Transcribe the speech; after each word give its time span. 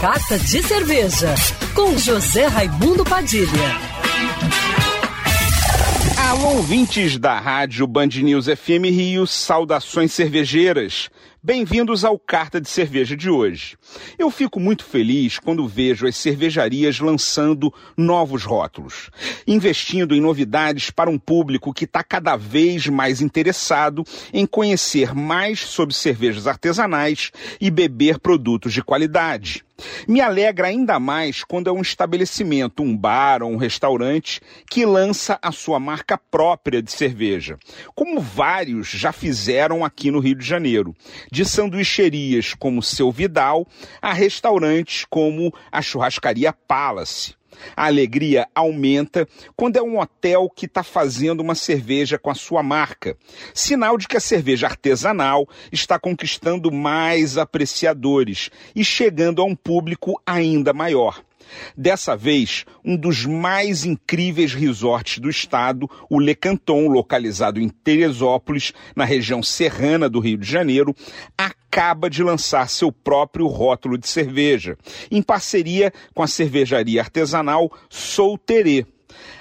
Carta 0.00 0.38
de 0.38 0.62
Cerveja, 0.62 1.34
com 1.74 1.98
José 1.98 2.46
Raimundo 2.46 3.04
Padilha. 3.04 3.50
Alô, 6.30 6.56
ouvintes 6.56 7.18
da 7.18 7.38
rádio 7.38 7.86
Band 7.86 8.06
News 8.06 8.46
FM 8.46 8.86
Rio, 8.86 9.26
saudações 9.26 10.10
cervejeiras. 10.12 11.10
Bem-vindos 11.42 12.04
ao 12.04 12.18
Carta 12.18 12.60
de 12.60 12.68
Cerveja 12.68 13.16
de 13.16 13.30
hoje. 13.30 13.78
Eu 14.18 14.30
fico 14.30 14.60
muito 14.60 14.84
feliz 14.84 15.38
quando 15.38 15.66
vejo 15.66 16.06
as 16.06 16.14
cervejarias 16.14 17.00
lançando 17.00 17.72
novos 17.96 18.44
rótulos, 18.44 19.08
investindo 19.46 20.14
em 20.14 20.20
novidades 20.20 20.90
para 20.90 21.08
um 21.08 21.18
público 21.18 21.72
que 21.72 21.86
está 21.86 22.04
cada 22.04 22.36
vez 22.36 22.88
mais 22.88 23.22
interessado 23.22 24.04
em 24.34 24.44
conhecer 24.44 25.14
mais 25.14 25.60
sobre 25.60 25.94
cervejas 25.94 26.46
artesanais 26.46 27.32
e 27.58 27.70
beber 27.70 28.18
produtos 28.18 28.74
de 28.74 28.82
qualidade. 28.82 29.64
Me 30.06 30.20
alegra 30.20 30.68
ainda 30.68 31.00
mais 31.00 31.42
quando 31.42 31.68
é 31.68 31.72
um 31.72 31.80
estabelecimento, 31.80 32.82
um 32.82 32.94
bar 32.94 33.42
ou 33.42 33.50
um 33.50 33.56
restaurante 33.56 34.40
que 34.68 34.84
lança 34.84 35.38
a 35.40 35.50
sua 35.52 35.80
marca 35.80 36.18
própria 36.18 36.82
de 36.82 36.92
cerveja, 36.92 37.58
como 37.94 38.20
vários 38.20 38.88
já 38.88 39.12
fizeram 39.12 39.82
aqui 39.82 40.10
no 40.10 40.20
Rio 40.20 40.34
de 40.34 40.44
Janeiro 40.44 40.94
de 41.30 41.44
sanduicherias 41.44 42.54
como 42.54 42.82
Seu 42.82 43.10
Vidal 43.10 43.66
a 44.00 44.12
restaurantes 44.12 45.04
como 45.08 45.52
a 45.70 45.80
churrascaria 45.80 46.52
Palace. 46.52 47.34
A 47.76 47.86
alegria 47.86 48.48
aumenta 48.54 49.28
quando 49.56 49.76
é 49.76 49.82
um 49.82 49.98
hotel 49.98 50.48
que 50.48 50.66
está 50.66 50.82
fazendo 50.82 51.40
uma 51.40 51.54
cerveja 51.54 52.18
com 52.18 52.30
a 52.30 52.34
sua 52.34 52.62
marca. 52.62 53.16
Sinal 53.52 53.98
de 53.98 54.08
que 54.08 54.16
a 54.16 54.20
cerveja 54.20 54.66
artesanal 54.66 55.48
está 55.70 55.98
conquistando 55.98 56.70
mais 56.72 57.36
apreciadores 57.36 58.50
e 58.74 58.84
chegando 58.84 59.42
a 59.42 59.44
um 59.44 59.54
público 59.54 60.20
ainda 60.24 60.72
maior. 60.72 61.22
Dessa 61.76 62.16
vez, 62.16 62.64
um 62.84 62.96
dos 62.96 63.24
mais 63.26 63.84
incríveis 63.84 64.54
resorts 64.54 65.18
do 65.18 65.28
estado, 65.28 65.88
o 66.08 66.18
Le 66.18 66.34
Canton, 66.34 66.88
localizado 66.88 67.60
em 67.60 67.68
Teresópolis, 67.68 68.72
na 68.94 69.04
região 69.04 69.42
serrana 69.42 70.08
do 70.08 70.20
Rio 70.20 70.38
de 70.38 70.50
Janeiro, 70.50 70.94
acaba 71.36 72.10
de 72.10 72.22
lançar 72.22 72.68
seu 72.68 72.90
próprio 72.90 73.46
rótulo 73.46 73.96
de 73.96 74.08
cerveja, 74.08 74.76
em 75.10 75.22
parceria 75.22 75.92
com 76.14 76.22
a 76.22 76.26
cervejaria 76.26 77.00
artesanal 77.00 77.70
Solterê. 77.88 78.86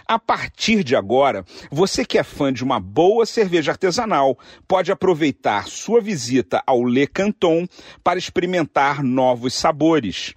A 0.10 0.18
partir 0.18 0.84
de 0.84 0.96
agora, 0.96 1.46
você 1.70 2.04
que 2.04 2.18
é 2.18 2.24
fã 2.24 2.52
de 2.52 2.64
uma 2.64 2.80
boa 2.80 3.28
cerveja 3.28 3.74
artesanal 3.74 4.40
pode 4.68 4.92
aproveitar 4.92 5.68
sua 5.68 6.02
visita 6.02 6.64
ao 6.66 6.84
Le 6.84 7.06
Canton 7.06 7.68
para 8.04 8.18
experimentar 8.18 9.04
novos 9.04 9.54
sabores. 9.54 10.34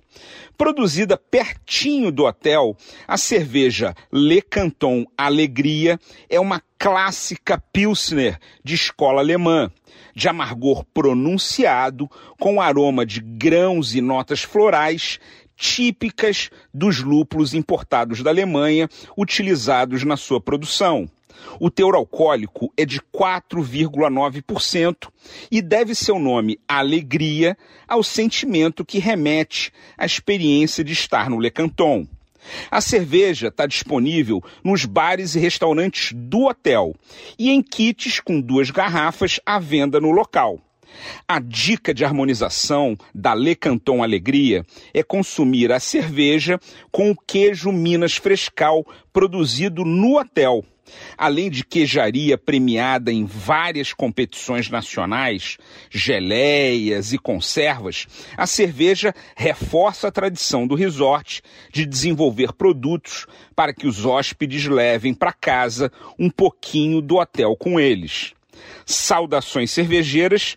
Produzida 0.58 1.16
pertinho 1.16 2.12
do 2.12 2.24
hotel, 2.24 2.76
a 3.08 3.16
cerveja 3.16 3.94
Le 4.12 4.42
Canton 4.42 5.06
Alegria 5.16 5.98
é 6.28 6.38
uma 6.38 6.62
clássica 6.78 7.56
Pilsner 7.72 8.38
de 8.62 8.74
escola 8.74 9.22
alemã, 9.22 9.70
de 10.14 10.28
amargor 10.28 10.84
pronunciado, 10.92 12.10
com 12.38 12.60
aroma 12.60 13.06
de 13.06 13.20
grãos 13.20 13.94
e 13.94 14.02
notas 14.02 14.42
florais 14.42 15.18
típicas 15.56 16.50
dos 16.72 17.00
lúpulos 17.00 17.54
importados 17.54 18.22
da 18.22 18.30
Alemanha 18.30 18.88
utilizados 19.16 20.04
na 20.04 20.16
sua 20.16 20.40
produção. 20.40 21.08
O 21.58 21.70
teor 21.70 21.94
alcoólico 21.94 22.70
é 22.76 22.84
de 22.84 23.00
4,9% 23.00 25.08
e 25.50 25.62
deve 25.62 25.94
seu 25.94 26.18
nome 26.18 26.58
alegria 26.66 27.56
ao 27.86 28.02
sentimento 28.02 28.84
que 28.84 28.98
remete 28.98 29.72
à 29.96 30.04
experiência 30.04 30.84
de 30.84 30.92
estar 30.92 31.30
no 31.30 31.38
Le 31.38 31.50
Canton. 31.50 32.06
A 32.70 32.80
cerveja 32.80 33.48
está 33.48 33.66
disponível 33.66 34.42
nos 34.64 34.84
bares 34.84 35.34
e 35.34 35.38
restaurantes 35.38 36.12
do 36.12 36.46
hotel 36.46 36.94
e 37.38 37.50
em 37.50 37.62
kits 37.62 38.20
com 38.20 38.40
duas 38.40 38.70
garrafas 38.70 39.38
à 39.46 39.58
venda 39.58 40.00
no 40.00 40.10
local. 40.10 40.58
A 41.26 41.38
dica 41.38 41.92
de 41.94 42.04
harmonização 42.04 42.96
da 43.14 43.34
Le 43.34 43.54
Canton 43.54 44.02
Alegria 44.02 44.64
é 44.92 45.02
consumir 45.02 45.72
a 45.72 45.80
cerveja 45.80 46.58
com 46.90 47.10
o 47.10 47.16
queijo 47.16 47.72
Minas 47.72 48.16
Frescal 48.16 48.84
produzido 49.12 49.84
no 49.84 50.18
hotel. 50.18 50.64
Além 51.16 51.50
de 51.50 51.64
queijaria 51.64 52.36
premiada 52.36 53.12
em 53.12 53.24
várias 53.24 53.92
competições 53.92 54.68
nacionais, 54.68 55.56
geleias 55.90 57.12
e 57.12 57.18
conservas, 57.18 58.06
a 58.36 58.46
cerveja 58.46 59.14
reforça 59.36 60.08
a 60.08 60.12
tradição 60.12 60.66
do 60.66 60.74
resort 60.74 61.42
de 61.72 61.86
desenvolver 61.86 62.52
produtos 62.52 63.26
para 63.54 63.72
que 63.72 63.86
os 63.86 64.04
hóspedes 64.04 64.66
levem 64.66 65.14
para 65.14 65.32
casa 65.32 65.90
um 66.18 66.30
pouquinho 66.30 67.00
do 67.00 67.16
hotel 67.16 67.56
com 67.56 67.78
eles. 67.78 68.34
Saudações 68.84 69.70
cervejeiras 69.70 70.56